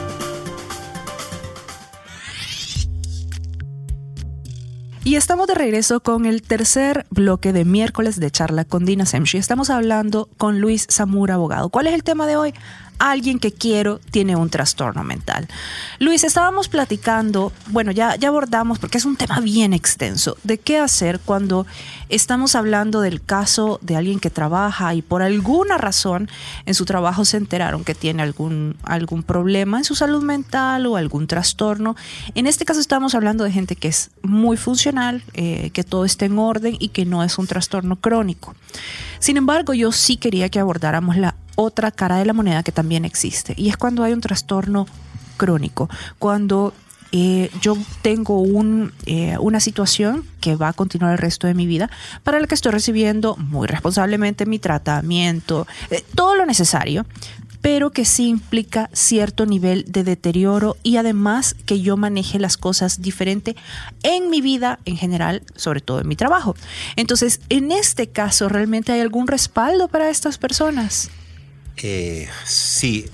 [5.04, 9.38] Y estamos de regreso con el tercer bloque de miércoles de charla con Dina Semshi.
[9.38, 11.70] Estamos hablando con Luis Zamura, abogado.
[11.70, 12.54] ¿Cuál es el tema de hoy?
[13.00, 15.48] Alguien que quiero tiene un trastorno mental.
[16.00, 20.80] Luis, estábamos platicando, bueno, ya, ya abordamos, porque es un tema bien extenso, de qué
[20.80, 21.66] hacer cuando
[22.10, 26.30] estamos hablando del caso de alguien que trabaja y por alguna razón
[26.66, 30.96] en su trabajo se enteraron que tiene algún, algún problema en su salud mental o
[30.96, 31.96] algún trastorno.
[32.36, 36.26] En este caso estamos hablando de gente que es muy funcional, eh, que todo está
[36.26, 38.56] en orden y que no es un trastorno crónico.
[39.20, 43.04] Sin embargo, yo sí quería que abordáramos la otra cara de la moneda que también
[43.04, 43.54] existe.
[43.58, 44.86] Y es cuando hay un trastorno
[45.38, 45.90] crónico,
[46.20, 46.74] cuando
[47.12, 48.44] eh, yo tengo
[49.06, 51.90] eh, una situación que va a continuar el resto de mi vida,
[52.24, 57.06] para la que estoy recibiendo muy responsablemente mi tratamiento, eh, todo lo necesario,
[57.62, 63.02] pero que sí implica cierto nivel de deterioro y además que yo maneje las cosas
[63.02, 63.56] diferente
[64.04, 66.56] en mi vida en general, sobre todo en mi trabajo.
[66.96, 71.10] Entonces, en este caso, ¿realmente hay algún respaldo para estas personas?
[72.46, 73.06] Sí,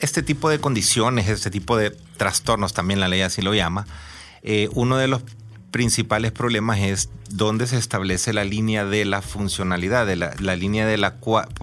[0.00, 3.86] este tipo de condiciones, este tipo de trastornos, también la ley así lo llama,
[4.42, 5.22] eh, uno de los
[5.70, 10.98] principales problemas es dónde se establece la línea de la funcionalidad, de la, línea de
[10.98, 11.16] la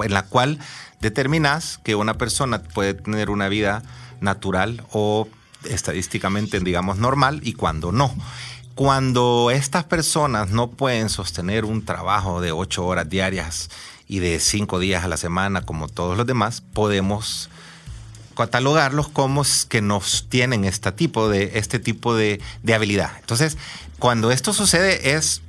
[0.04, 0.60] en la cual
[1.02, 3.84] determinas que una persona puede tener una vida
[4.22, 5.28] natural o
[5.66, 8.14] estadísticamente, digamos, normal y cuando no.
[8.76, 13.70] Cuando estas personas no pueden sostener un trabajo de ocho horas diarias
[14.08, 17.50] y de cinco días a la semana, como todos los demás, podemos
[18.38, 23.12] catalogarlos como que nos tienen este tipo de, este tipo de, de habilidad.
[23.20, 23.58] Entonces,
[24.00, 25.42] cuando esto sucede es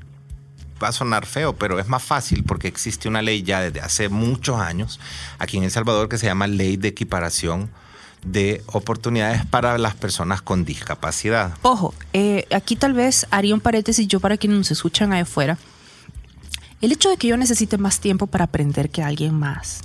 [0.82, 4.08] va a sonar feo, pero es más fácil porque existe una ley ya desde hace
[4.08, 5.00] muchos años
[5.38, 7.70] aquí en El Salvador que se llama Ley de Equiparación
[8.24, 11.54] de Oportunidades para las Personas con Discapacidad.
[11.62, 15.58] Ojo, eh, aquí tal vez haría un paréntesis yo para quienes nos escuchan ahí afuera.
[16.80, 19.80] El hecho de que yo necesite más tiempo para aprender que alguien más,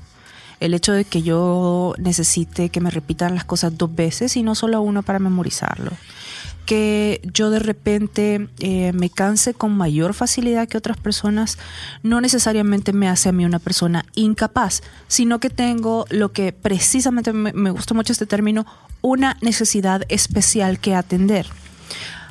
[0.63, 4.55] el hecho de que yo necesite que me repitan las cosas dos veces y no
[4.55, 5.91] solo una para memorizarlo,
[6.65, 11.57] que yo de repente eh, me canse con mayor facilidad que otras personas,
[12.01, 17.33] no necesariamente me hace a mí una persona incapaz, sino que tengo lo que precisamente
[17.33, 18.65] me, gusta mucho este término,
[19.01, 21.45] una necesidad especial que atender.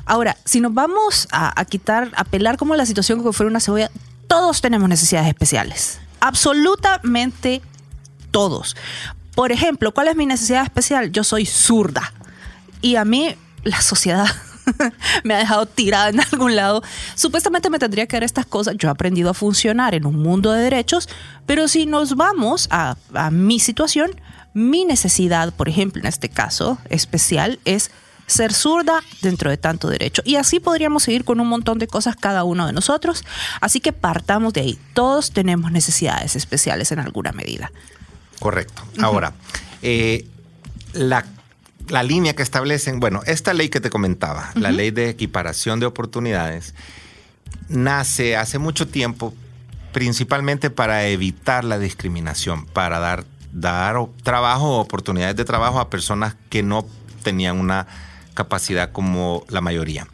[0.05, 3.59] Ahora, si nos vamos a, a quitar, a pelar como la situación como fuera una
[3.59, 3.91] cebolla,
[4.27, 5.99] todos tenemos necesidades especiales.
[6.19, 7.61] Absolutamente
[8.33, 8.75] todos.
[9.35, 11.13] Por ejemplo, ¿cuál es mi necesidad especial?
[11.13, 12.11] Yo soy zurda.
[12.81, 14.27] Y a mí la sociedad
[15.23, 16.83] me ha dejado tirada en algún lado.
[17.15, 18.75] Supuestamente me tendría que dar estas cosas.
[18.77, 21.07] Yo he aprendido a funcionar en un mundo de derechos,
[21.45, 22.97] pero si nos vamos a,
[23.31, 24.11] mi situación,
[24.53, 27.91] mi necesidad, por ejemplo, en este caso especial, es
[28.25, 30.21] ser zurda dentro de tanto derecho.
[30.25, 33.23] Y así podríamos seguir con un montón de cosas cada uno de nosotros.
[33.61, 34.79] Así que partamos de ahí.
[34.93, 37.71] Todos tenemos necesidades especiales en alguna medida.
[38.39, 38.83] Correcto.
[39.01, 39.33] Ahora,
[39.81, 40.27] eh,
[40.93, 41.25] la,
[42.03, 46.73] línea que establecen, bueno, esta ley que te comentaba, la ley de equiparación de oportunidades,
[47.69, 49.33] nace hace mucho tiempo
[49.91, 56.35] principalmente para evitar la discriminación, para dar, dar trabajo o oportunidades de trabajo a personas
[56.49, 56.85] que no
[57.23, 57.87] tenían una
[58.33, 60.07] capacidad como la mayoría.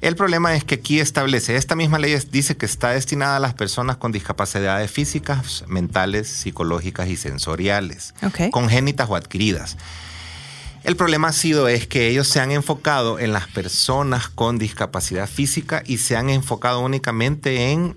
[0.00, 3.54] El problema es que aquí establece, esta misma ley dice que está destinada a las
[3.54, 8.14] personas con discapacidades físicas, mentales, psicológicas y sensoriales,
[8.50, 9.76] congénitas o adquiridas.
[10.84, 15.28] El problema ha sido es que ellos se han enfocado en las personas con discapacidad
[15.28, 17.96] física y se han enfocado únicamente en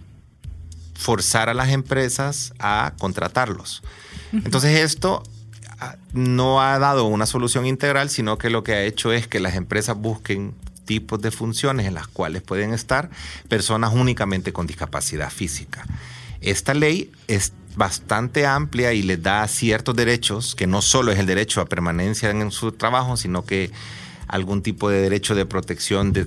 [0.96, 3.84] forzar a las empresas a contratarlos.
[4.32, 5.24] Entonces esto
[6.14, 9.56] no ha dado una solución integral, sino que lo que ha hecho es que las
[9.56, 10.56] empresas busquen
[10.86, 13.10] tipos de funciones en las cuales pueden estar
[13.50, 15.86] personas únicamente con discapacidad física.
[16.42, 21.28] Esta ley es bastante amplia y les da ciertos derechos, que no solo es el
[21.28, 23.72] derecho a permanencia en su trabajo, sino que
[24.28, 26.26] algún tipo de derecho de protección, de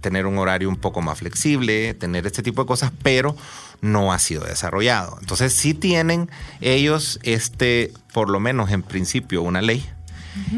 [0.00, 3.36] tener un horario un poco más flexible, tener este tipo de cosas, pero
[3.80, 5.16] no ha sido desarrollado.
[5.20, 9.88] Entonces sí tienen ellos este, por lo menos en principio, una ley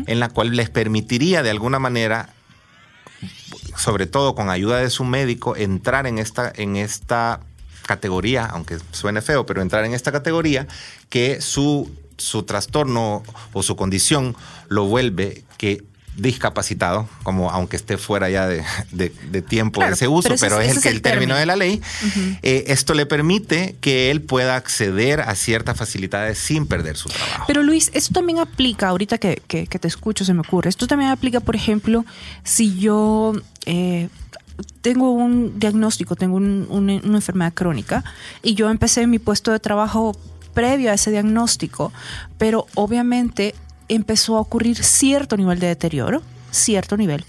[0.06, 2.28] en la cual les permitiría de alguna manera,
[3.76, 7.40] sobre todo con ayuda de su médico, entrar en esta, en esta
[7.86, 10.66] categoría, aunque suene feo, pero entrar en esta categoría
[11.08, 14.36] que su, su trastorno o su condición
[14.68, 15.82] lo vuelve que
[16.16, 18.62] discapacitado, como aunque esté fuera ya de,
[19.48, 21.36] tiempo Claro, de ese uso, pero es- el, que el el término término.
[21.36, 21.80] de la ley,
[22.42, 27.44] eh, esto le permite que él pueda acceder a ciertas facilidades sin perder su trabajo.
[27.46, 30.86] Pero Luis, esto también aplica, ahorita que, que- que te escucho se me ocurre, esto
[30.86, 32.04] también aplica, por ejemplo,
[32.44, 33.32] si yo
[33.66, 34.08] eh,
[34.82, 38.04] tengo un diagnóstico, tengo un- un- una enfermedad crónica
[38.42, 40.16] y yo empecé mi puesto de trabajo
[40.52, 41.92] previo a ese diagnóstico,
[42.36, 43.54] pero obviamente
[43.94, 47.24] empezó a ocurrir cierto nivel de deterioro, cierto nivel,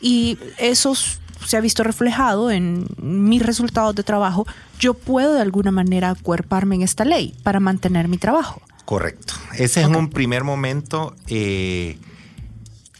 [0.00, 4.46] y eso se ha visto reflejado en mis resultados de trabajo,
[4.78, 8.60] yo puedo de alguna manera acuerparme en esta ley para mantener mi trabajo.
[8.84, 9.34] Correcto.
[9.54, 11.98] Ese es un primer momento eh,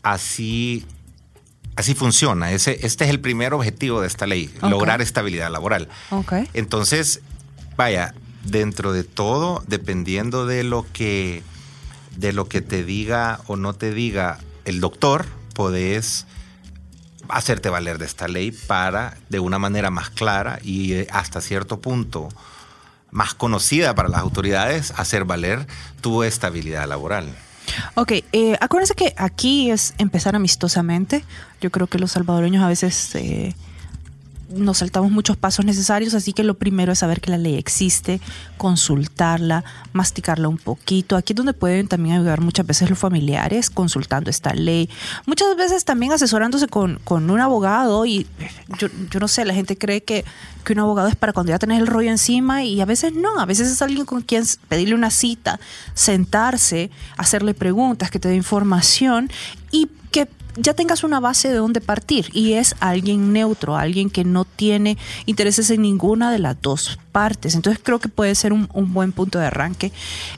[0.03, 0.85] así,
[1.77, 2.53] así funciona.
[2.53, 5.89] Ese, este es el primer objetivo de esta ley, lograr estabilidad laboral.
[6.53, 7.21] Entonces,
[7.77, 8.15] vaya,
[8.45, 11.43] dentro de todo, dependiendo de lo que
[12.19, 16.27] de lo que te diga o no te diga el doctor, podés
[17.29, 21.81] hacerte valer de esta ley para, de una manera más clara y eh, hasta cierto
[21.81, 22.29] punto
[23.11, 25.67] más conocida para las autoridades, hacer valer
[26.01, 27.33] tu estabilidad laboral.
[27.95, 31.25] Ok, eh, acuérdense que aquí es empezar amistosamente.
[31.61, 33.55] Yo creo que los salvadoreños a veces eh,
[34.49, 38.21] nos saltamos muchos pasos necesarios, así que lo primero es saber que la ley existe,
[38.57, 41.17] consultarla, masticarla un poquito.
[41.17, 44.89] Aquí es donde pueden también ayudar muchas veces los familiares consultando esta ley.
[45.27, 48.27] Muchas veces también asesorándose con, con un abogado y
[48.79, 50.25] yo, yo no sé, la gente cree que,
[50.65, 53.41] que un abogado es para cuando ya tenés el rollo encima y a veces no,
[53.41, 55.61] a veces es alguien con quien pedirle una cita,
[55.95, 59.31] sentarse, hacerle preguntas, que te dé información
[59.71, 60.29] y que
[60.61, 64.97] ya tengas una base de dónde partir y es alguien neutro, alguien que no tiene
[65.27, 67.55] intereses en ninguna de las dos partes.
[67.55, 69.93] Entonces creo que puede ser un, un buen punto de arranque.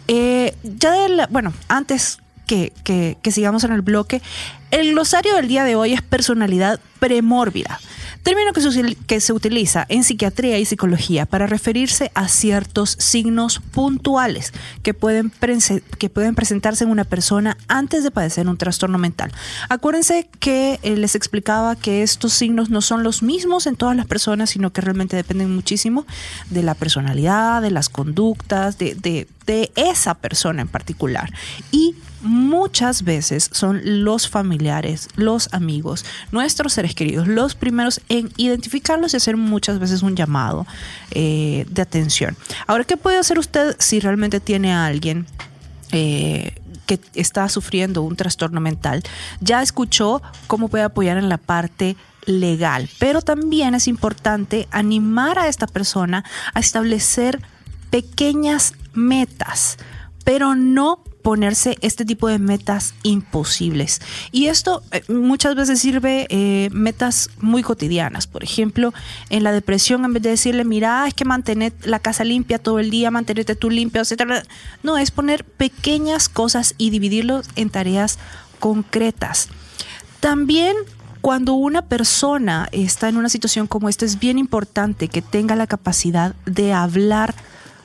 [0.08, 0.94] Eh, ya
[1.30, 4.22] bueno, antes que, que- que sigamos en el bloque,
[4.70, 7.80] el glosario del día de hoy es personalidad premórbida.
[8.22, 14.52] Término que se, utiliza en psiquiatría y psicología para referirse a ciertos signos puntuales
[14.82, 15.32] que pueden,
[15.98, 19.32] que pueden presentarse en una persona antes de padecer un trastorno mental.
[19.68, 24.06] Acuérdense que eh, les explicaba que estos signos no son los mismos en todas las
[24.06, 26.06] personas, sino que realmente dependen muchísimo
[26.50, 31.32] de la personalidad, de las conductas, de, de- de esa persona en particular.
[31.72, 39.14] Y muchas veces son los familiares, los amigos, nuestros seres queridos, los primeros en identificarlos
[39.14, 40.66] y hacer muchas veces un llamado
[41.10, 42.36] eh, de atención.
[42.66, 45.26] Ahora, ¿qué puede hacer usted si realmente tiene a alguien?
[45.92, 46.54] eh,
[46.86, 49.02] que está sufriendo un trastorno mental,
[49.40, 51.96] ya escuchó cómo puede apoyar en la parte
[52.26, 57.40] legal, pero también es importante animar a esta persona a establecer
[57.90, 59.78] pequeñas metas,
[60.24, 64.00] pero no ponerse este tipo de metas imposibles.
[64.32, 68.26] Y esto eh, muchas veces sirve eh, metas muy cotidianas.
[68.26, 68.92] Por ejemplo,
[69.28, 72.78] en la depresión, en vez de decirle, mira, es que mantener la casa limpia todo
[72.78, 74.44] el día, mantenerte tú limpio, etc.
[74.82, 78.18] No, es poner pequeñas cosas y dividirlos en tareas
[78.58, 79.48] concretas.
[80.20, 80.76] También
[81.20, 85.66] cuando una persona está en una situación como esta, es bien importante que tenga la
[85.66, 87.34] capacidad de hablar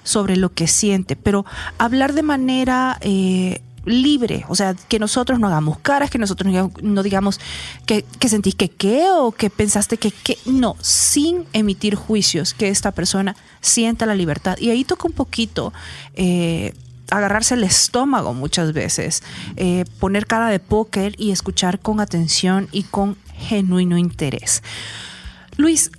[0.06, 1.46] sobre lo que siente, pero
[1.78, 7.04] hablar de manera eh, libre, o sea, que nosotros no hagamos caras, que nosotros no,
[7.04, 7.42] digamos
[7.86, 12.92] que, sentís que qué o que pensaste que qué, no, sin emitir juicios, que esta
[12.92, 14.58] persona sienta la libertad.
[14.60, 15.74] Y ahí toca un poquito
[16.14, 16.74] eh,
[17.10, 19.22] agarrarse el estómago muchas veces,
[19.58, 24.64] eh, poner cara de póker y escuchar con atención y con genuino interés.
[25.58, 25.90] Luis,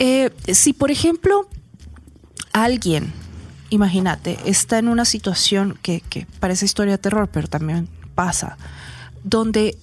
[0.52, 1.48] si por ejemplo
[2.52, 3.12] alguien,
[3.70, 8.56] imagínate, está en una situación que, que parece historia de terror, pero también pasa,
[9.24, 9.76] donde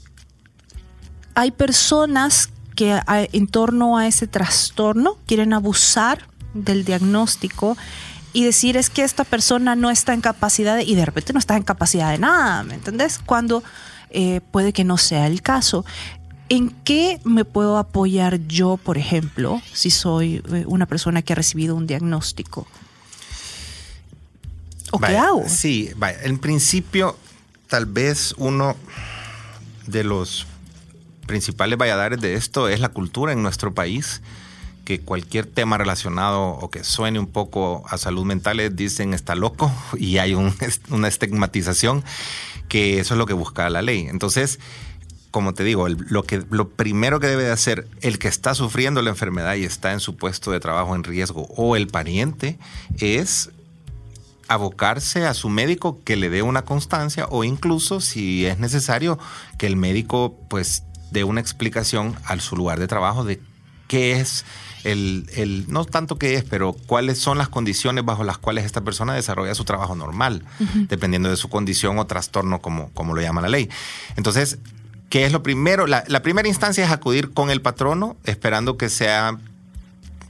[1.36, 7.77] hay personas que en torno a ese trastorno quieren abusar del diagnóstico
[8.34, 11.39] y decir es que esta persona no está en capacidad de- y de repente no
[11.39, 13.19] está en capacidad de nada, ¿me entendés?
[13.23, 13.63] Cuando
[14.09, 15.86] eh, puede que no sea el caso.
[16.49, 21.36] ¿En qué me puedo apoyar yo, por ejemplo, si soy eh, una persona que ha
[21.36, 22.67] recibido un diagnóstico?
[24.93, 25.43] ¿O qué hago?
[25.49, 27.17] Sí, vaya, en principio,
[27.67, 28.75] tal vez uno
[29.87, 30.45] de los
[31.25, 34.21] principales valladares de esto es la cultura en nuestro país,
[34.85, 39.71] que cualquier tema relacionado o que suene un poco a salud mental dicen está loco
[39.97, 40.53] y hay un-
[40.89, 42.03] una estigmatización
[42.67, 44.07] que eso es lo que busca la ley.
[44.09, 44.59] Entonces,
[45.31, 48.53] como te digo, el- lo, que, lo primero que debe de hacer el que está
[48.55, 52.59] sufriendo la enfermedad y está en su puesto de trabajo en riesgo o el pariente
[52.99, 53.49] es
[54.47, 59.17] abocarse a su médico que le dé una constancia o incluso si es necesario
[59.57, 63.39] que el médico pues dé una explicación al su lugar de trabajo de
[63.87, 64.45] qué es
[64.83, 68.81] el, el, no tanto qué es, pero cuáles son las condiciones bajo las cuales esta
[68.81, 70.43] persona desarrolla su trabajo normal,
[70.89, 73.69] dependiendo de su condición o trastorno, como, como lo llama la ley.
[74.17, 74.57] Entonces,
[75.09, 75.87] ¿qué es lo primero?
[75.87, 79.53] La, la primera instancia es acudir con el patrono, esperando que sean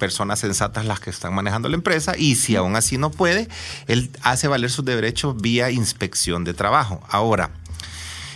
[0.03, 3.47] personas sensatas las que están manejando la empresa y si aún así no puede,
[3.87, 6.99] él hace valer sus derechos vía inspección de trabajo.
[7.07, 7.51] Ahora,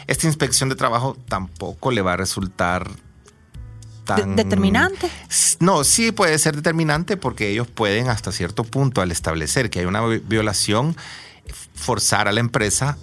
[0.08, 2.90] esta inspección de trabajo tampoco le va a resultar
[4.38, 5.12] determinante.
[5.60, 9.86] No, sí puede ser determinante porque ellos pueden hasta cierto punto al establecer que hay
[9.86, 10.96] una violación
[11.76, 12.98] forzar a la empresa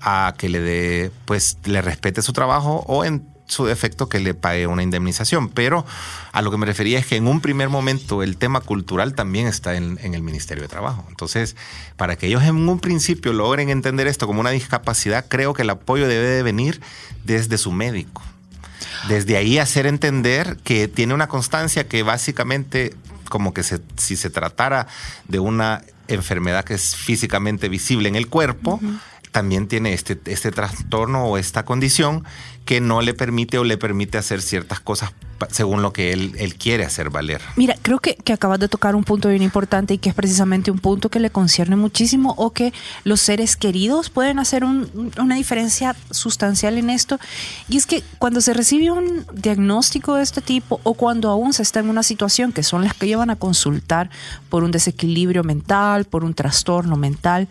[0.00, 4.34] a que le dé, pues le respete su trabajo o en su defecto que le
[4.34, 5.48] pague una indemnización.
[5.48, 5.84] Pero
[6.32, 9.46] a lo que me refería es que en un primer momento el tema cultural también
[9.46, 11.04] está en, el Ministerio de Trabajo.
[11.08, 11.56] Entonces,
[11.96, 15.70] para que ellos en un principio logren entender esto como una discapacidad, creo que el
[15.70, 16.80] apoyo debe de venir
[17.24, 18.22] desde su médico.
[19.08, 22.94] Desde ahí hacer entender que tiene una constancia que básicamente
[23.28, 24.86] como que si se tratara
[25.28, 28.80] de una enfermedad que es físicamente visible en el cuerpo,
[29.38, 32.24] también tiene este, este trastorno o esta condición
[32.64, 35.12] que no le permite o le permite hacer ciertas cosas
[35.48, 37.40] según lo que él, él quiere hacer valer.
[37.54, 40.72] Mira, creo que, que, acabas de tocar un punto bien importante y que es precisamente
[40.72, 42.72] un punto que le concierne muchísimo o que
[43.04, 47.20] los seres queridos pueden hacer un, una diferencia sustancial en esto.
[47.68, 51.62] Y es que cuando se recibe un diagnóstico de este tipo o cuando aún se
[51.62, 54.10] está en una situación que son las que llevan a consultar
[54.48, 57.46] por un desequilibrio mental, por un trastorno mental,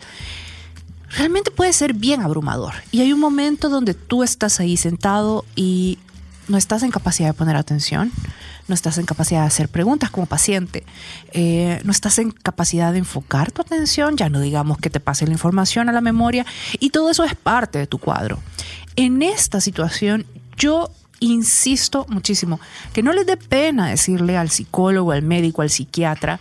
[1.10, 2.74] realmente puede ser bien abrumador.
[2.90, 5.98] Y hay un momento donde tú estás ahí sentado y
[6.48, 8.10] no estás en capacidad de poner atención,
[8.68, 10.84] no estás en capacidad de hacer preguntas como paciente,
[11.32, 15.26] eh, no estás en capacidad de enfocar tu atención, ya no digamos que te pase
[15.26, 16.46] la información a la memoria,
[16.78, 18.38] y todo eso es parte de tu cuadro.
[18.96, 20.90] En esta situación, yo
[21.20, 22.60] insisto muchísimo
[22.92, 26.40] que no les dé pena decirle al psicólogo, al médico, al psiquiatra,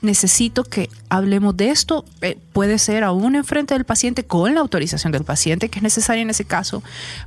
[0.00, 2.04] necesito que hablemos de esto.
[2.20, 6.22] Eh, puede ser aún enfrente del paciente con la autorización del paciente, que es necesaria
[6.22, 6.82] en ese caso,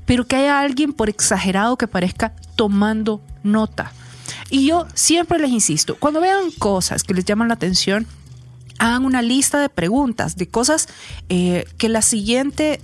[0.06, 3.92] pero que haya alguien, por exagerado que parezca, tomando nota.
[4.50, 8.08] Y yo siempre les insisto, cuando vean cosas que les llaman la atención,
[8.82, 10.88] hagan una lista de preguntas, de cosas
[11.30, 12.82] eh, que la siguiente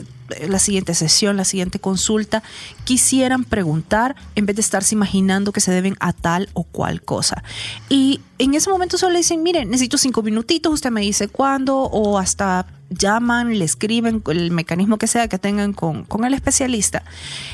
[0.48, 2.44] la siguiente sesión, la siguiente consulta,
[2.84, 7.44] quisieran preguntar en vez de estarse imaginando que se deben a tal o cual cosa.
[7.88, 11.78] Y en ese momento solo le dicen, miren, necesito cinco minutitos, usted me dice cuándo,
[11.78, 17.04] o hasta llaman, le escriben el mecanismo que sea que tengan con, con, el especialista.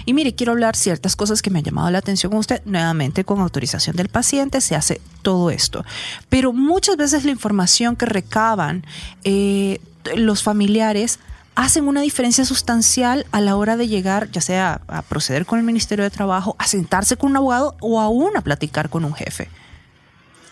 [0.06, 2.62] Y mire, quiero hablar ciertas cosas que me han llamado la atención con usted.
[2.66, 5.86] Nuevamente, con autorización del paciente se hace todo esto.
[6.30, 8.86] Pero muchas veces la información que recaban
[9.24, 9.80] eh,
[10.16, 11.20] los familiares
[11.56, 15.66] hacen una diferencia sustancial a la hora de llegar, ya sea a proceder con el
[15.66, 19.50] Ministerio de Trabajo, a sentarse con un abogado o aún a platicar con un jefe.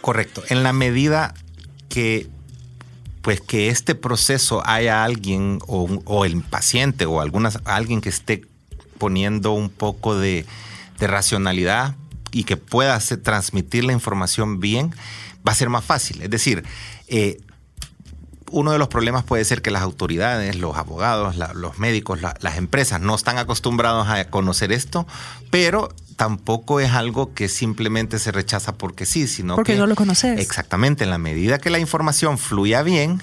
[0.02, 0.44] Correcto.
[0.50, 1.34] En la medida
[1.90, 2.30] que
[3.22, 8.44] pues que este proceso haya alguien o, el paciente o algunas, alguien que esté
[8.98, 10.46] poniendo un poco de,
[11.00, 11.96] racionalidad
[12.32, 14.94] y que pueda transmitir la información bien,
[15.48, 16.22] va a ser más fácil.
[16.22, 16.64] Es decir,
[17.08, 17.42] eh,
[18.52, 23.02] uno de los problemas puede ser que las autoridades, los abogados, los médicos, las empresas
[23.02, 25.08] no están acostumbrados a conocer esto,
[25.49, 30.39] pero tampoco es algo que simplemente se rechaza porque sí, sino porque no lo conoces.
[30.39, 33.22] Exactamente, en la medida que la información fluya bien,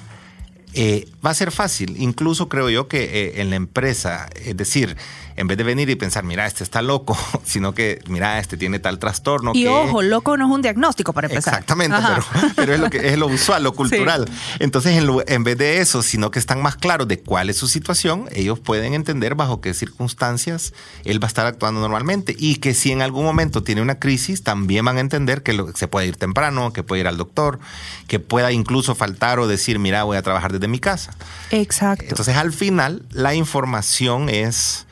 [0.74, 1.96] eh, va a ser fácil.
[1.98, 4.96] Incluso creo yo que eh, en la empresa, es decir,
[5.38, 8.80] en vez de venir y pensar, mira, este está loco, sino que, mira, este tiene
[8.80, 9.52] tal trastorno.
[9.54, 11.54] Y ojo, loco no es un diagnóstico para empezar.
[11.54, 11.96] Exactamente,
[12.56, 14.28] pero, es, lo que, es lo usual, lo cultural.
[14.58, 17.68] Entonces, en, en, vez de eso, sino que están más claros de cuál es su
[17.68, 20.74] situación, ellos pueden entender bajo qué circunstancias
[21.04, 22.34] él va a estar actuando normalmente.
[22.36, 25.86] Y que si en algún momento tiene una crisis, también van a entender que se
[25.86, 27.60] puede ir temprano, que puede ir al doctor,
[28.08, 31.14] que pueda incluso faltar o decir, mira, voy a trabajar desde mi casa.
[31.52, 32.06] Exacto.
[32.08, 34.87] Entonces, al final, la información es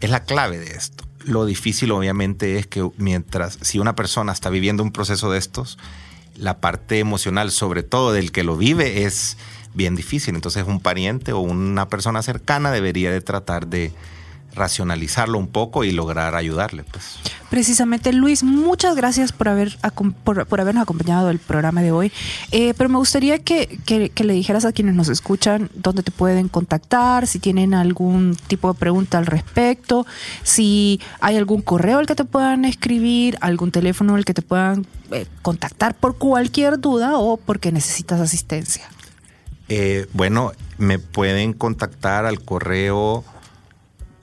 [0.00, 1.04] es la clave de esto.
[1.24, 5.78] Lo difícil obviamente es que mientras, si una persona está viviendo un proceso de estos,
[6.36, 9.36] la parte emocional, sobre todo del que lo vive, es
[9.74, 10.34] bien difícil.
[10.34, 13.92] Entonces un pariente o una persona cercana debería de tratar de
[14.54, 16.84] racionalizarlo un poco y lograr ayudarle.
[16.84, 17.18] Pues.
[17.50, 19.76] Precisamente, Luis, muchas gracias por, haber,
[20.22, 22.12] por, habernos acompañado el programa de hoy.
[22.52, 23.80] Eh, pero me gustaría que,
[24.16, 28.78] le dijeras a quienes nos escuchan dónde te pueden contactar, si tienen algún tipo de
[28.78, 30.06] pregunta al respecto,
[30.44, 34.86] si hay algún correo al que te puedan escribir, algún teléfono al que te puedan
[35.10, 38.88] eh, contactar por cualquier duda o porque necesitas asistencia.
[39.68, 43.24] Eh, bueno, me pueden contactar al correo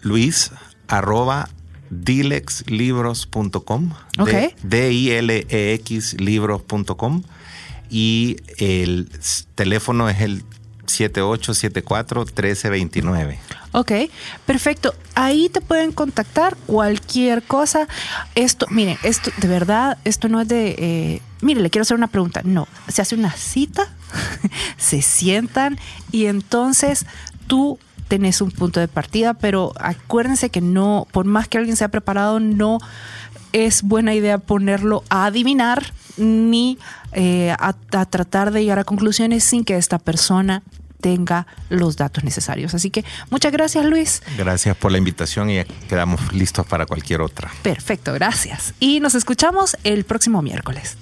[0.01, 0.51] luis
[0.87, 1.49] arroba
[1.89, 3.93] dilexlibros.com.
[4.63, 7.23] D-I-L-E-X libros.com.
[7.89, 9.09] Y el
[9.55, 10.43] teléfono es el
[10.87, 13.37] 7874-1329.
[13.73, 13.91] Ok,
[14.45, 14.95] perfecto.
[15.13, 17.87] Ahí te pueden contactar cualquier cosa.
[18.35, 20.75] Esto, miren, esto de verdad, esto no es de...
[20.77, 22.41] Eh, mire, le quiero hacer una pregunta.
[22.43, 23.87] No, se hace una cita,
[24.77, 25.77] se sientan
[26.11, 27.05] y entonces
[27.47, 31.89] tú tenés un punto de partida, pero acuérdense que no, por más que alguien sea
[31.89, 32.79] preparado, no
[33.53, 36.77] es buena idea ponerlo a adivinar ni
[37.13, 40.63] eh, a, a tratar de llegar a conclusiones sin que esta persona
[41.01, 42.73] tenga los datos necesarios.
[42.73, 44.21] Así que muchas gracias Luis.
[44.37, 47.51] Gracias por la invitación y quedamos listos para cualquier otra.
[47.61, 48.73] Perfecto, gracias.
[48.79, 50.97] Y nos escuchamos el próximo miércoles.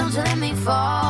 [0.00, 1.09] them to let me fall.